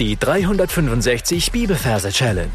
[0.00, 2.50] Die 365 Bibelverse Challenge.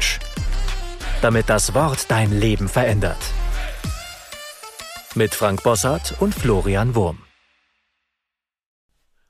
[1.22, 3.16] Damit das Wort dein Leben verändert.
[5.14, 7.20] Mit Frank Bossart und Florian Wurm.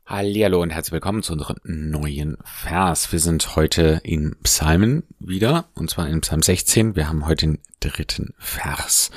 [0.06, 3.12] Hallo und herzlich willkommen zu unserem neuen Vers.
[3.12, 6.96] Wir sind heute in Psalmen wieder, und zwar in Psalm 16.
[6.96, 9.12] Wir haben heute den dritten Vers.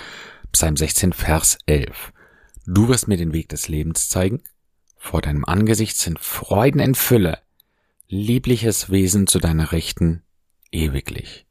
[0.51, 2.13] Psalm 16, Vers 11.
[2.67, 4.43] Du wirst mir den Weg des Lebens zeigen.
[4.97, 7.39] Vor deinem Angesicht sind Freuden in Fülle
[8.07, 10.23] liebliches Wesen zu deiner Rechten
[10.71, 11.45] ewiglich.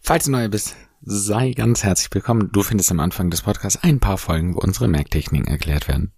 [0.00, 2.50] Falls du neu bist, sei ganz herzlich willkommen.
[2.52, 6.12] Du findest am Anfang des Podcasts ein paar Folgen, wo unsere Merktechniken erklärt werden.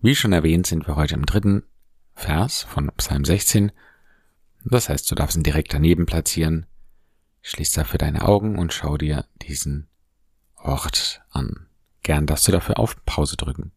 [0.00, 1.64] Wie schon erwähnt, sind wir heute im dritten
[2.14, 3.72] Vers von Psalm 16.
[4.64, 6.66] Das heißt, du darfst ihn direkt daneben platzieren.
[7.42, 9.88] Schließ dafür deine Augen und schau dir diesen
[10.56, 11.66] Ort an.
[12.02, 13.72] Gern darfst du dafür auf Pause drücken.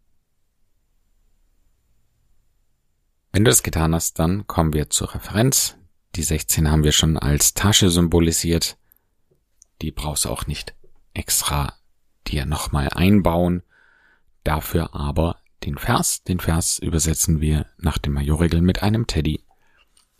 [3.34, 5.76] Wenn du das getan hast, dann kommen wir zur Referenz.
[6.16, 8.78] Die 16 haben wir schon als Tasche symbolisiert.
[9.82, 10.76] Die brauchst du auch nicht
[11.16, 11.74] extra
[12.28, 13.64] dir nochmal einbauen.
[14.44, 16.24] Dafür aber den Vers.
[16.24, 19.44] Den Vers übersetzen wir nach dem Majorregel mit einem Teddy.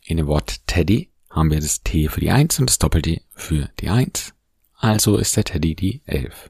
[0.02, 3.70] In dem Wort Teddy haben wir das T für die 1 und das Doppel-T für
[3.80, 4.34] die 1.
[4.74, 6.50] Also ist der Teddy die 11.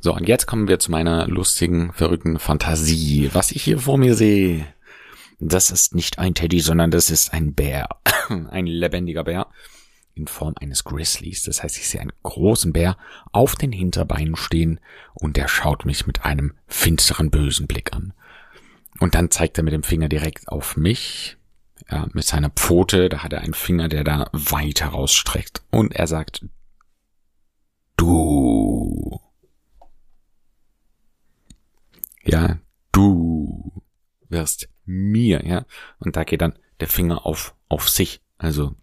[0.00, 3.30] So, und jetzt kommen wir zu meiner lustigen, verrückten Fantasie.
[3.32, 4.66] Was ich hier vor mir sehe,
[5.38, 7.88] das ist nicht ein Teddy, sondern das ist ein Bär.
[8.28, 9.48] ein lebendiger Bär
[10.14, 11.44] in Form eines Grizzlies.
[11.44, 12.96] Das heißt, ich sehe einen großen Bär
[13.32, 14.80] auf den Hinterbeinen stehen
[15.14, 18.14] und der schaut mich mit einem finsteren, bösen Blick an.
[18.98, 21.36] Und dann zeigt er mit dem Finger direkt auf mich,
[21.90, 25.62] ja, mit seiner Pfote, da hat er einen Finger, der da weit herausstreckt.
[25.70, 26.44] Und er sagt,
[27.96, 29.15] du.
[32.28, 32.58] Ja,
[32.92, 33.82] du
[34.28, 35.64] wirst mir, ja.
[35.98, 38.20] Und da geht dann der Finger auf, auf sich.
[38.38, 38.74] Also,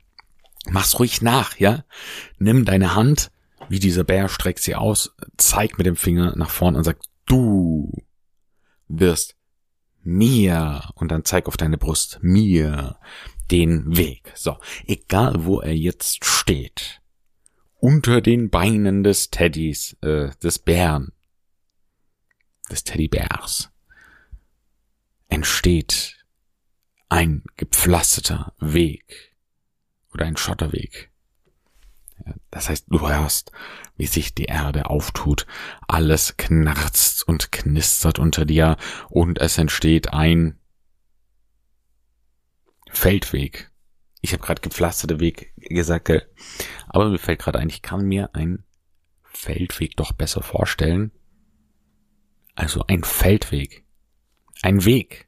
[0.67, 1.83] mach's ruhig nach, ja.
[2.37, 3.31] Nimm deine Hand,
[3.69, 7.91] wie dieser Bär streckt sie aus, zeig mit dem Finger nach vorn und sagt, du
[8.87, 9.35] wirst
[10.03, 12.97] mir, und dann zeig auf deine Brust, mir
[13.51, 14.31] den Weg.
[14.35, 17.01] So, egal wo er jetzt steht,
[17.79, 21.11] unter den Beinen des Teddys, äh, des Bären,
[22.69, 23.71] des Teddybärs
[25.29, 26.25] entsteht
[27.09, 29.35] ein gepflasterter Weg
[30.13, 31.11] oder ein Schotterweg.
[32.51, 33.51] Das heißt, du hörst,
[33.97, 35.45] wie sich die Erde auftut,
[35.87, 38.77] alles knarzt und knistert unter dir
[39.09, 40.59] und es entsteht ein
[42.89, 43.71] Feldweg.
[44.21, 46.27] Ich habe gerade gepflasterte Weg gesagt,
[46.87, 48.63] aber mir fällt gerade ein, ich kann mir einen
[49.23, 51.11] Feldweg doch besser vorstellen,
[52.55, 53.83] also ein Feldweg.
[54.61, 55.27] Ein Weg.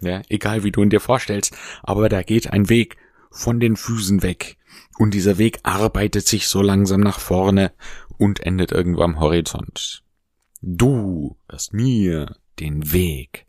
[0.00, 2.96] Ja, egal wie du ihn dir vorstellst, aber da geht ein Weg
[3.30, 4.56] von den Füßen weg.
[4.98, 7.72] Und dieser Weg arbeitet sich so langsam nach vorne
[8.18, 10.02] und endet irgendwo am Horizont.
[10.60, 13.46] Du wirst mir den Weg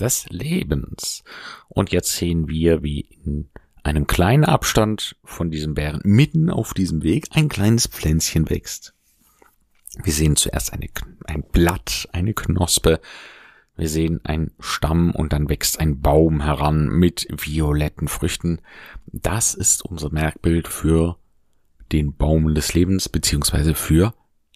[0.00, 1.24] des Lebens.
[1.68, 3.50] Und jetzt sehen wir, wie in
[3.82, 8.94] einem kleinen Abstand von diesem Bären mitten auf diesem Weg ein kleines Pflänzchen wächst.
[9.96, 10.88] Wir sehen zuerst eine,
[11.24, 13.00] ein Blatt, eine Knospe.
[13.76, 18.60] Wir sehen einen Stamm und dann wächst ein Baum heran mit violetten Früchten.
[19.06, 21.16] Das ist unser Merkbild für
[21.92, 24.14] den Baum des Lebens beziehungsweise für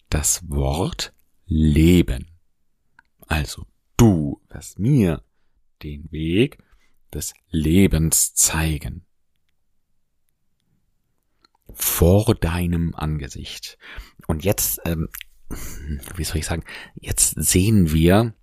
[0.09, 1.13] das Wort
[1.45, 2.27] Leben.
[3.27, 3.65] Also,
[3.97, 5.23] du wirst mir
[5.81, 6.59] den Weg
[7.13, 9.05] des Lebens zeigen.
[11.75, 13.77] Vor deinem Angesicht.
[14.27, 15.09] Und jetzt ähm,
[16.15, 16.63] wie soll ich sagen,
[16.99, 18.33] jetzt sehen wir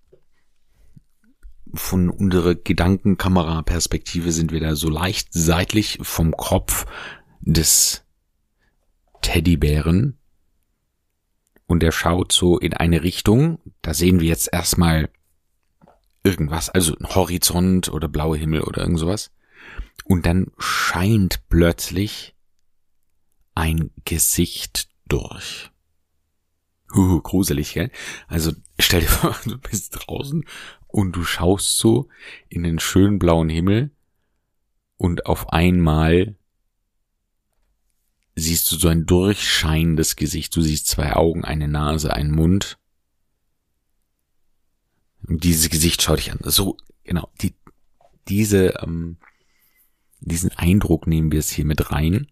[1.73, 6.87] von unserer Gedankenkamera-Perspektive sind wir da so leicht seitlich vom Kopf
[7.41, 8.05] des
[9.23, 10.19] Teddybären
[11.67, 13.61] und er schaut so in eine Richtung.
[13.83, 15.11] Da sehen wir jetzt erstmal
[16.25, 19.31] irgendwas, also ein Horizont oder blaue Himmel oder irgend sowas.
[20.05, 22.35] Und dann scheint plötzlich
[23.61, 25.71] ein Gesicht durch.
[26.95, 27.91] Uh, gruselig, gell?
[28.27, 30.45] Also stell dir vor, du bist draußen
[30.89, 32.09] und du schaust so
[32.49, 33.91] in den schönen blauen Himmel
[34.97, 36.37] und auf einmal
[38.35, 40.57] siehst du so ein durchscheinendes Gesicht.
[40.57, 42.79] Du siehst zwei Augen, eine Nase, einen Mund.
[45.27, 46.39] Und dieses Gesicht schaut dich an.
[46.45, 47.55] So, genau, die,
[48.29, 49.19] diese, ähm,
[50.21, 52.29] diesen Eindruck nehmen wir es hier mit rein.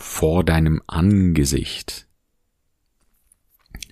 [0.00, 2.08] Vor deinem Angesicht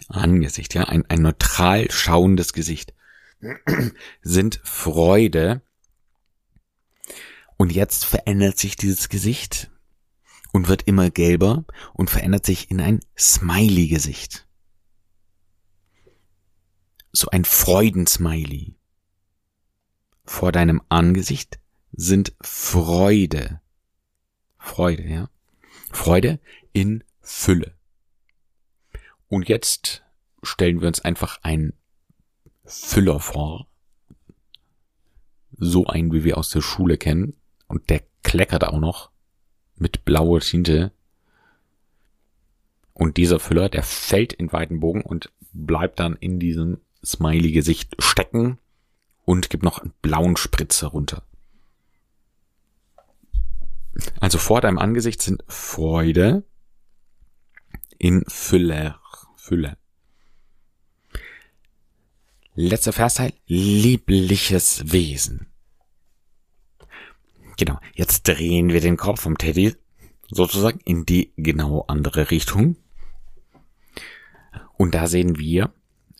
[0.08, 2.94] Angesicht, ja, ein, ein neutral schauendes Gesicht,
[4.22, 5.62] sind Freude.
[7.56, 9.70] Und jetzt verändert sich dieses Gesicht
[10.52, 14.46] und wird immer gelber und verändert sich in ein Smiley-Gesicht.
[17.12, 18.76] So ein Freudensmiley.
[20.24, 21.58] Vor deinem Angesicht
[21.92, 23.60] sind Freude.
[24.58, 25.28] Freude, ja.
[25.90, 26.38] Freude
[26.72, 27.74] in Fülle.
[29.28, 30.02] Und jetzt
[30.42, 31.74] stellen wir uns einfach einen
[32.64, 33.66] Füller vor.
[35.56, 37.34] So einen, wie wir aus der Schule kennen.
[37.66, 39.10] Und der kleckert auch noch
[39.76, 40.92] mit blauer Tinte.
[42.92, 48.58] Und dieser Füller, der fällt in weiten Bogen und bleibt dann in diesem Smiley-Gesicht stecken
[49.24, 51.22] und gibt noch einen blauen Spritzer runter.
[54.20, 56.44] Also vor deinem Angesicht sind Freude
[57.98, 58.96] in Fülle.
[59.36, 59.76] Fülle.
[62.54, 63.32] Letzter Versteil.
[63.46, 65.46] Liebliches Wesen.
[67.56, 67.78] Genau.
[67.94, 69.74] Jetzt drehen wir den Kopf vom Teddy
[70.30, 72.76] sozusagen in die genau andere Richtung.
[74.76, 75.72] Und da sehen wir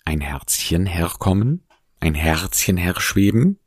[0.05, 1.63] ein Herzchen herkommen,
[2.01, 3.59] ein Herzchen herschweben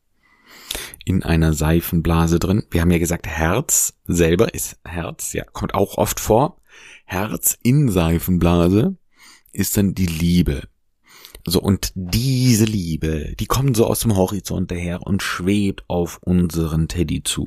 [1.06, 2.64] in einer Seifenblase drin.
[2.72, 6.62] Wir haben ja gesagt, Herz selber ist Herz, ja, kommt auch oft vor.
[7.06, 8.96] Herz in Seifenblase
[9.52, 10.64] ist dann die Liebe.
[11.46, 16.88] So, und diese Liebe, die kommt so aus dem Horizont daher und schwebt auf unseren
[16.88, 17.46] Teddy zu.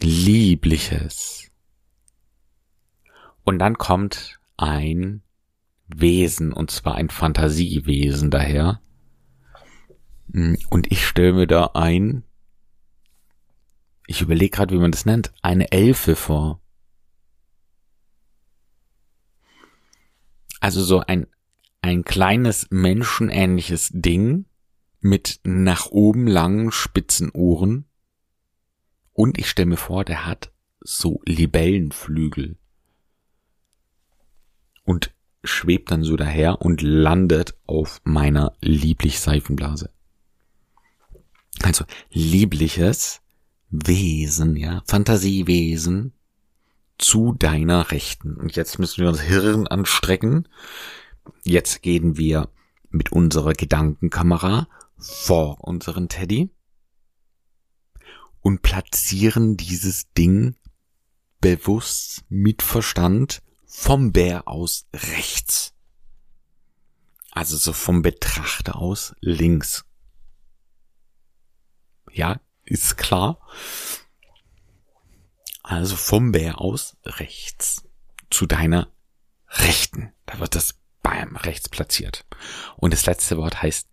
[0.00, 1.50] Liebliches.
[3.44, 5.22] Und dann kommt ein
[5.86, 8.80] Wesen, und zwar ein Fantasiewesen daher.
[10.28, 12.24] Und ich stelle mir da ein,
[14.06, 16.60] ich überlege gerade, wie man das nennt, eine Elfe vor.
[20.60, 21.26] Also so ein,
[21.80, 24.46] ein kleines menschenähnliches Ding
[25.00, 27.86] mit nach oben langen spitzen Ohren.
[29.12, 32.56] Und ich stelle mir vor, der hat so Libellenflügel.
[34.84, 35.14] Und
[35.44, 39.90] schwebt dann so daher und landet auf meiner lieblich Seifenblase.
[41.62, 43.20] Also liebliches
[43.70, 46.12] Wesen, ja, Fantasiewesen,
[46.98, 48.36] zu deiner Rechten.
[48.36, 50.48] Und jetzt müssen wir uns Hirn anstrecken.
[51.42, 52.48] Jetzt gehen wir
[52.90, 54.68] mit unserer Gedankenkamera
[54.98, 56.50] vor unseren Teddy
[58.40, 60.56] und platzieren dieses Ding
[61.40, 65.72] bewusst mit Verstand vom Bär aus rechts.
[67.30, 69.84] Also so vom Betrachter aus links.
[72.12, 73.38] Ja, ist klar.
[75.62, 77.84] Also vom Bär aus rechts
[78.30, 78.88] zu deiner
[79.48, 80.12] Rechten.
[80.26, 82.24] Da wird das beim rechts platziert.
[82.76, 83.88] Und das letzte Wort heißt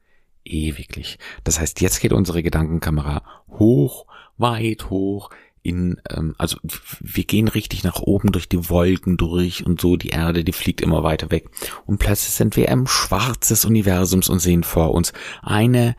[0.45, 1.19] ewiglich.
[1.43, 4.05] Das heißt, jetzt geht unsere Gedankenkamera hoch,
[4.37, 5.29] weit hoch
[5.61, 6.57] in, ähm, also
[6.99, 10.81] wir gehen richtig nach oben durch die Wolken durch und so, die Erde, die fliegt
[10.81, 11.49] immer weiter weg.
[11.85, 15.95] Und plötzlich sind wir im Schwarz des Universums und sehen vor uns eine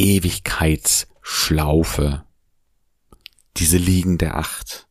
[0.00, 2.24] Ewigkeitsschlaufe
[3.58, 4.88] diese liegende Acht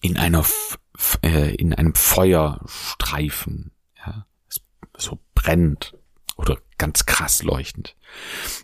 [0.00, 0.44] in einer
[1.22, 3.70] äh, in einem Feuerstreifen,
[4.04, 4.26] ja,
[4.96, 5.96] so brennt
[6.36, 7.94] oder ganz krass leuchtend.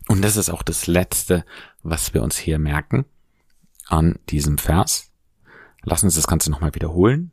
[0.08, 1.44] Und das ist auch das letzte,
[1.82, 3.04] was wir uns hier merken
[3.86, 5.12] an diesem Vers.
[5.82, 7.30] Lass uns das Ganze nochmal wiederholen.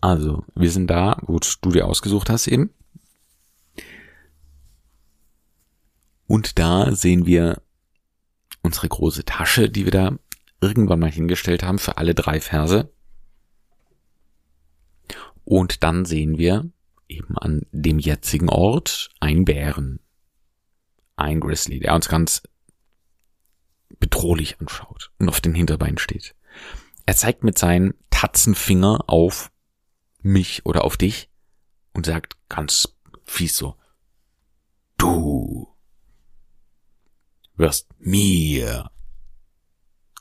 [0.00, 2.70] Also, wir sind da, wo du dir ausgesucht hast eben.
[6.26, 7.62] Und da sehen wir
[8.62, 10.18] unsere große Tasche, die wir da
[10.60, 12.90] irgendwann mal hingestellt haben für alle drei Verse.
[15.44, 16.70] Und dann sehen wir
[17.08, 20.00] eben an dem jetzigen Ort einen Bären.
[21.16, 22.42] Ein Grizzly, der uns ganz
[24.00, 26.34] bedrohlich anschaut und auf den Hinterbeinen steht.
[27.06, 29.50] Er zeigt mit seinem Tatzenfinger auf
[30.22, 31.28] mich oder auf dich
[31.92, 33.76] und sagt ganz fies so,
[34.96, 35.53] du
[37.56, 38.90] wirst mir,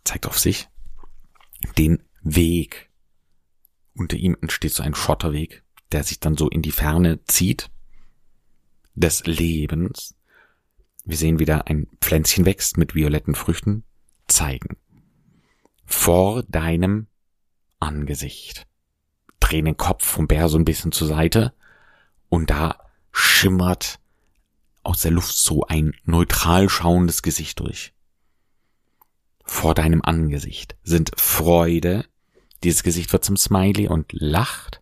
[0.04, 0.70] zeigt auf sich,
[1.78, 2.90] den Weg.
[3.96, 7.70] Unter ihm entsteht so ein Schotterweg, der sich dann so in die Ferne zieht,
[8.96, 10.16] des Lebens.
[11.06, 13.84] Wir sehen wieder ein Pflänzchen wächst mit violetten Früchten,
[14.28, 14.78] zeigen.
[15.86, 17.08] Vor deinem
[17.80, 18.68] Angesicht.
[19.40, 21.54] Drehen den Kopf vom Bär so ein bisschen zur Seite
[22.30, 22.80] und da
[23.12, 24.00] schimmert
[24.84, 27.94] aus der Luft so ein neutral schauendes Gesicht durch.
[29.46, 32.06] Vor deinem Angesicht sind Freude,
[32.64, 34.80] dieses Gesicht wird zum Smiley und lacht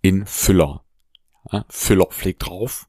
[0.00, 0.84] in Füller.
[1.50, 2.88] Ja, Füller pflegt drauf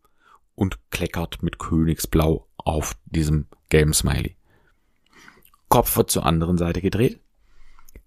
[0.55, 4.35] und kleckert mit Königsblau auf diesem gelben Smiley.
[5.69, 7.21] Kopf wird zur anderen Seite gedreht.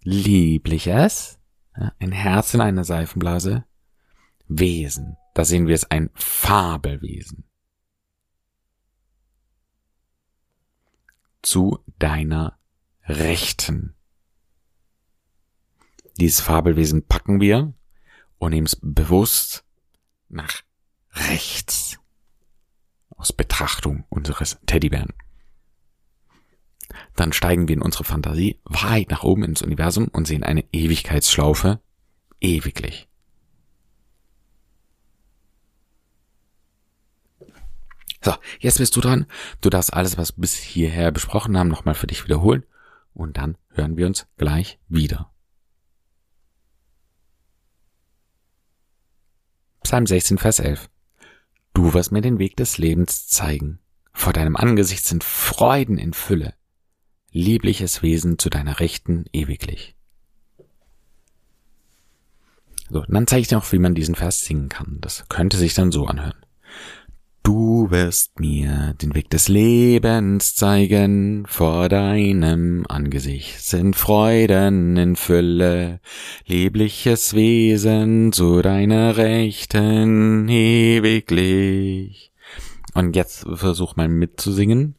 [0.02, 1.38] Liebliches,
[1.76, 3.64] ja, ein Herz in einer Seifenblase.
[4.49, 7.44] Wesen, da sehen wir es ein Fabelwesen.
[11.43, 12.59] Zu deiner
[13.05, 13.95] Rechten.
[16.19, 17.75] Dieses Fabelwesen packen wir
[18.39, 19.65] und nehmen es bewusst
[20.29, 20.63] nach
[21.13, 21.99] rechts
[23.17, 25.13] aus Betrachtung unseres Teddybären.
[27.17, 31.81] Dann steigen wir in unsere Fantasie weit nach oben ins Universum und sehen eine Ewigkeitsschlaufe
[32.41, 33.09] ewiglich.
[38.25, 39.26] So, jetzt bist du dran.
[39.61, 42.64] Du darfst alles, was wir bis hierher besprochen haben, nochmal für dich wiederholen
[43.14, 45.33] und dann hören wir uns gleich wieder.
[49.83, 50.88] Psalm 16, Vers 11.
[51.75, 53.81] Du wirst mir den Weg des Lebens zeigen.
[54.12, 56.55] Vor deinem Angesicht sind Freuden in Fülle,
[57.31, 59.97] liebliches Wesen zu deiner Rechten ewiglich.
[62.91, 64.99] So, dann zeige ich dir noch, wie man diesen Vers singen kann.
[65.00, 66.37] Das könnte sich dann so anhören.
[67.43, 76.01] Du wirst mir den Weg des Lebens zeigen, vor deinem Angesicht sind Freuden in Fülle,
[76.47, 82.33] liebliches Wesen zu deiner Rechten ewiglich.
[82.95, 84.97] Und jetzt versuch mal mitzusingen.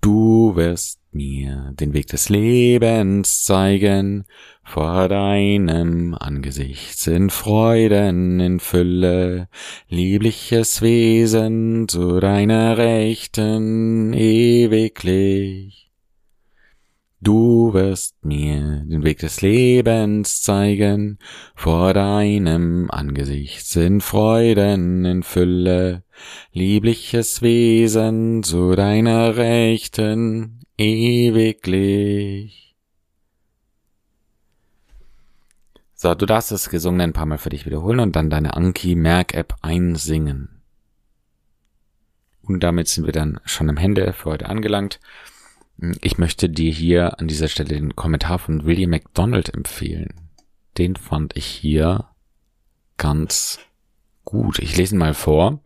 [0.00, 4.24] Du wirst mir den Weg des Lebens zeigen,
[4.62, 9.48] vor deinem Angesicht sind Freuden in Fülle,
[9.88, 15.90] liebliches Wesen zu deiner Rechten ewiglich.
[17.22, 21.18] Du wirst mir den Weg des Lebens zeigen,
[21.54, 26.02] vor deinem Angesicht sind Freuden in Fülle,
[26.52, 32.74] liebliches Wesen zu deiner Rechten ewiglich.
[35.94, 39.56] So, du darfst das Gesungene ein paar Mal für dich wiederholen und dann deine Anki-Merk-App
[39.60, 40.62] einsingen.
[42.42, 44.98] Und damit sind wir dann schon am Ende für heute angelangt.
[46.00, 50.14] Ich möchte dir hier an dieser Stelle den Kommentar von William McDonald empfehlen.
[50.78, 52.06] Den fand ich hier
[52.96, 53.58] ganz
[54.24, 54.58] gut.
[54.58, 55.60] Ich lese ihn mal vor,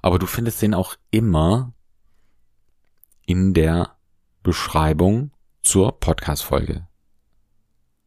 [0.00, 1.72] aber du findest den auch immer
[3.26, 3.96] in der
[4.42, 5.32] Beschreibung
[5.62, 6.86] zur Podcast-Folge.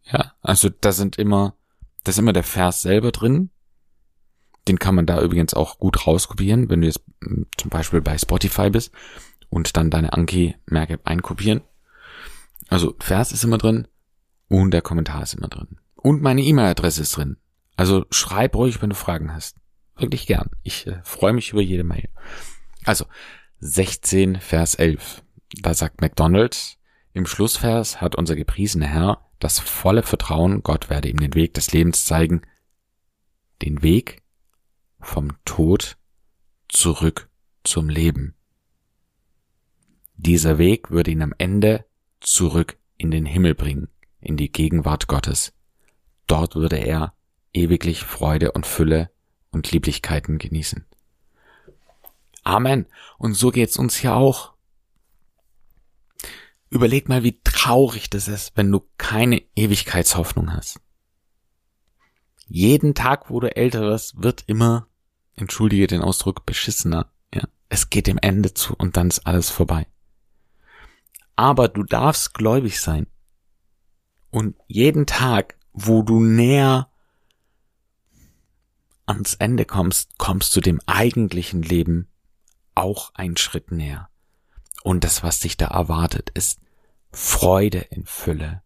[0.04, 1.56] Ja, also da sind immer
[2.06, 3.50] da ist immer der Vers selber drin.
[4.68, 8.18] Den kann man da übrigens auch gut rauskopieren, wenn du jetzt hm, zum Beispiel bei
[8.18, 8.94] Spotify bist
[9.50, 11.62] und dann deine Anki-Merke einkopieren.
[12.68, 13.88] Also Vers ist immer drin
[14.48, 15.80] und der Kommentar ist immer drin.
[15.96, 17.38] Und meine E-Mail-Adresse ist drin.
[17.76, 19.58] Also schreib ruhig, wenn du Fragen hast.
[19.98, 20.52] Wirklich gern.
[20.62, 22.10] Ich äh, freue mich über jede Mail.
[22.84, 23.06] Also
[23.60, 25.24] 16 Vers 11.
[25.62, 26.78] Da sagt McDonald,
[27.14, 31.72] im Schlussvers hat unser gepriesener Herr das volle Vertrauen, Gott werde ihm den Weg des
[31.72, 32.42] Lebens zeigen,
[33.62, 34.24] den Weg
[35.00, 35.98] vom Tod
[36.68, 37.30] zurück
[37.64, 38.36] zum Leben.
[40.16, 41.86] Dieser Weg würde ihn am Ende
[42.22, 45.54] zurück in den Himmel bringen, in die Gegenwart Gottes.
[46.28, 47.14] Dort würde er
[47.54, 49.12] ewiglich Freude und Fülle
[49.52, 50.86] und Lieblichkeiten genießen.
[52.44, 52.88] Amen.
[53.18, 54.55] Und so geht's uns hier auch.
[56.76, 60.82] Überleg mal, wie traurig das ist, wenn du keine Ewigkeitshoffnung hast.
[62.50, 64.86] Jeden Tag, wo du älter wirst, wird immer,
[65.38, 67.10] entschuldige den Ausdruck, beschissener.
[67.34, 69.88] Ja, es geht dem Ende zu und dann ist alles vorbei.
[71.38, 73.08] Aber du darfst gläubig sein.
[74.30, 76.90] Und jeden Tag, wo du näher
[79.06, 82.10] ans Ende kommst, kommst du dem eigentlichen Leben
[82.74, 84.10] auch einen Schritt näher.
[84.84, 86.60] Und das, was dich da erwartet, ist
[87.16, 88.62] Freude in Fülle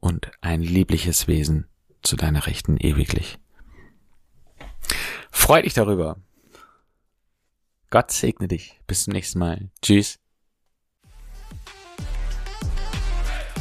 [0.00, 1.68] und ein liebliches Wesen
[2.02, 3.38] zu deiner Rechten ewiglich.
[5.30, 6.16] Freu dich darüber.
[7.90, 8.80] Gott segne dich.
[8.88, 9.70] Bis zum nächsten Mal.
[9.80, 10.18] Tschüss.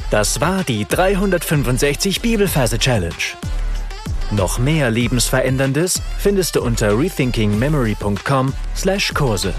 [0.10, 3.14] Das war die 365 Bibelferse Challenge.
[4.32, 9.54] Noch mehr Lebensveränderndes findest du unter rethinkingmemory.com/Kurse.